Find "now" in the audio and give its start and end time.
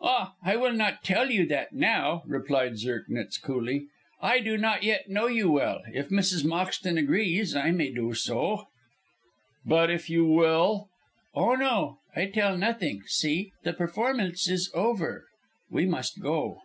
1.74-2.22